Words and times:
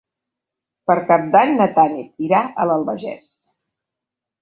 Per 0.91 0.95
Cap 1.11 1.27
d'Any 1.37 1.53
na 1.61 1.69
Tanit 1.77 2.27
irà 2.31 2.43
a 2.65 2.69
l'Albagés. 2.73 3.33